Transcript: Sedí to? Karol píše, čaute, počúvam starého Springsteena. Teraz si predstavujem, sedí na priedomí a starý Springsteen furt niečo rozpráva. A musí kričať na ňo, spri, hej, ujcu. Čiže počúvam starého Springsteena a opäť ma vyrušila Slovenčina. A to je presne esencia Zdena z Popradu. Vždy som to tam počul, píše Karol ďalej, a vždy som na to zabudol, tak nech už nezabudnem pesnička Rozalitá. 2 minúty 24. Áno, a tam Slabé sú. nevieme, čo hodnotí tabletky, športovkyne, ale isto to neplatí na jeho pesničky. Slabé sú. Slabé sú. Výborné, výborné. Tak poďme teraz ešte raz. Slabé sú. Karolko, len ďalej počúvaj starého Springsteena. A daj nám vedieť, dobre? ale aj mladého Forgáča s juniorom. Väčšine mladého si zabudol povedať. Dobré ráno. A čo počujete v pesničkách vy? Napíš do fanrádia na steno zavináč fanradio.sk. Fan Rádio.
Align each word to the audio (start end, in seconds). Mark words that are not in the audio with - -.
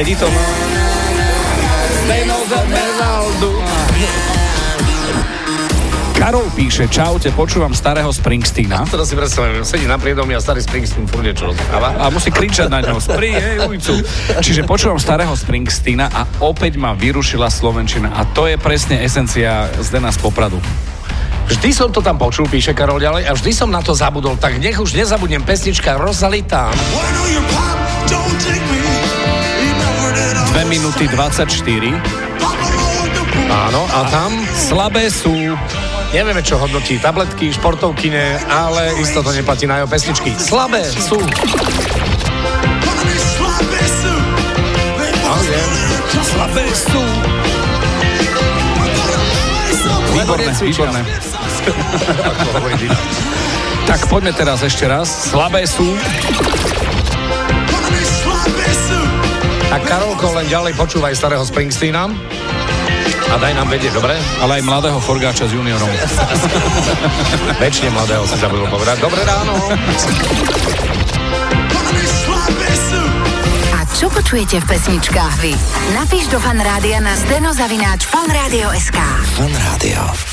Sedí 0.00 0.16
to? 0.16 0.24
Karol 6.16 6.48
píše, 6.56 6.88
čaute, 6.88 7.28
počúvam 7.36 7.76
starého 7.76 8.08
Springsteena. 8.08 8.88
Teraz 8.88 9.12
si 9.12 9.14
predstavujem, 9.20 9.60
sedí 9.60 9.84
na 9.84 10.00
priedomí 10.00 10.32
a 10.32 10.40
starý 10.40 10.64
Springsteen 10.64 11.04
furt 11.04 11.20
niečo 11.20 11.52
rozpráva. 11.52 12.00
A 12.00 12.08
musí 12.08 12.32
kričať 12.32 12.72
na 12.72 12.80
ňo, 12.80 12.96
spri, 12.96 13.36
hej, 13.36 13.60
ujcu. 13.60 14.00
Čiže 14.40 14.64
počúvam 14.64 14.96
starého 14.96 15.36
Springsteena 15.36 16.08
a 16.08 16.24
opäť 16.40 16.80
ma 16.80 16.96
vyrušila 16.96 17.52
Slovenčina. 17.52 18.08
A 18.16 18.24
to 18.24 18.48
je 18.48 18.56
presne 18.56 19.04
esencia 19.04 19.68
Zdena 19.84 20.08
z 20.08 20.16
Popradu. 20.16 20.56
Vždy 21.52 21.76
som 21.76 21.92
to 21.92 22.00
tam 22.00 22.16
počul, 22.16 22.48
píše 22.48 22.72
Karol 22.72 23.04
ďalej, 23.04 23.28
a 23.28 23.36
vždy 23.36 23.52
som 23.52 23.68
na 23.68 23.84
to 23.84 23.92
zabudol, 23.92 24.40
tak 24.40 24.56
nech 24.64 24.80
už 24.80 24.96
nezabudnem 24.96 25.44
pesnička 25.44 26.00
Rozalitá. 26.00 26.72
2 26.72 27.79
minúty 30.70 31.10
24. 31.10 31.50
Áno, 33.50 33.82
a 33.90 34.06
tam 34.06 34.30
Slabé 34.54 35.10
sú. 35.10 35.34
nevieme, 36.14 36.46
čo 36.46 36.62
hodnotí 36.62 36.94
tabletky, 37.02 37.50
športovkyne, 37.50 38.38
ale 38.46 38.94
isto 39.02 39.18
to 39.18 39.34
neplatí 39.34 39.66
na 39.66 39.82
jeho 39.82 39.90
pesničky. 39.90 40.30
Slabé 40.38 40.86
sú. 40.86 41.18
Slabé 46.22 46.64
sú. 46.70 47.02
Výborné, 50.14 50.54
výborné. 50.54 51.02
Tak 53.90 54.06
poďme 54.06 54.30
teraz 54.30 54.62
ešte 54.62 54.86
raz. 54.86 55.10
Slabé 55.34 55.66
sú. 55.66 55.98
Karolko, 59.90 60.30
len 60.38 60.46
ďalej 60.46 60.78
počúvaj 60.78 61.18
starého 61.18 61.42
Springsteena. 61.42 62.06
A 63.26 63.34
daj 63.42 63.58
nám 63.58 63.66
vedieť, 63.66 63.98
dobre? 63.98 64.14
ale 64.38 64.62
aj 64.62 64.62
mladého 64.62 65.02
Forgáča 65.02 65.50
s 65.50 65.52
juniorom. 65.54 65.90
Väčšine 67.62 67.90
mladého 67.90 68.22
si 68.22 68.38
zabudol 68.38 68.70
povedať. 68.70 69.02
Dobré 69.02 69.26
ráno. 69.26 69.58
A 73.74 73.80
čo 73.98 74.06
počujete 74.14 74.62
v 74.62 74.66
pesničkách 74.70 75.34
vy? 75.42 75.58
Napíš 75.98 76.30
do 76.30 76.38
fanrádia 76.38 77.02
na 77.02 77.18
steno 77.18 77.50
zavináč 77.50 78.06
fanradio.sk. 78.06 78.98
Fan 79.34 79.50
Rádio. 79.58 80.29